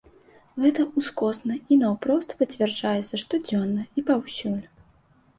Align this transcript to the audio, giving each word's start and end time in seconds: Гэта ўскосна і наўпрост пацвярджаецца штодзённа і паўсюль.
Гэта 0.61 0.85
ўскосна 0.99 1.57
і 1.75 1.75
наўпрост 1.81 2.33
пацвярджаецца 2.39 3.19
штодзённа 3.25 3.83
і 4.01 4.05
паўсюль. 4.09 4.57